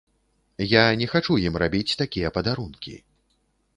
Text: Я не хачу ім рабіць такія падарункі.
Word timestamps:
Я 0.71 0.85
не 1.01 1.07
хачу 1.11 1.37
ім 1.49 1.59
рабіць 1.65 1.97
такія 2.01 2.33
падарункі. 2.39 2.95